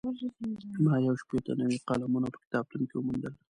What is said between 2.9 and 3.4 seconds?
وموندل.